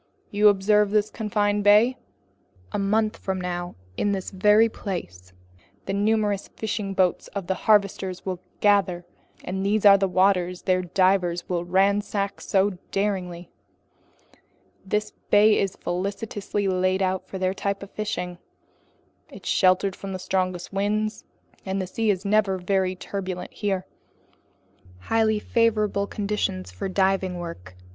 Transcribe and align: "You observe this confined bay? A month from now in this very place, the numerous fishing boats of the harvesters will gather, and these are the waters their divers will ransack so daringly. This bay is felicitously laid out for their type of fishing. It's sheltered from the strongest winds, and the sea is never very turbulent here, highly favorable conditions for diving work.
"You 0.31 0.47
observe 0.47 0.89
this 0.89 1.11
confined 1.11 1.63
bay? 1.63 1.95
A 2.71 2.79
month 2.79 3.17
from 3.17 3.39
now 3.39 3.75
in 3.97 4.13
this 4.13 4.31
very 4.31 4.67
place, 4.67 5.31
the 5.85 5.93
numerous 5.93 6.47
fishing 6.47 6.95
boats 6.95 7.27
of 7.35 7.45
the 7.45 7.53
harvesters 7.69 8.25
will 8.25 8.39
gather, 8.61 9.05
and 9.43 9.63
these 9.63 9.85
are 9.85 9.99
the 9.99 10.07
waters 10.07 10.63
their 10.63 10.81
divers 10.81 11.47
will 11.47 11.65
ransack 11.65 12.41
so 12.41 12.79
daringly. 12.89 13.51
This 14.83 15.11
bay 15.29 15.59
is 15.59 15.75
felicitously 15.75 16.67
laid 16.67 17.03
out 17.03 17.27
for 17.27 17.37
their 17.37 17.53
type 17.53 17.83
of 17.83 17.91
fishing. 17.91 18.39
It's 19.29 19.47
sheltered 19.47 19.95
from 19.95 20.13
the 20.13 20.17
strongest 20.17 20.73
winds, 20.73 21.25
and 21.63 21.79
the 21.79 21.85
sea 21.85 22.09
is 22.09 22.25
never 22.25 22.57
very 22.57 22.95
turbulent 22.95 23.53
here, 23.53 23.85
highly 24.97 25.37
favorable 25.37 26.07
conditions 26.07 26.71
for 26.71 26.89
diving 26.89 27.37
work. 27.37 27.75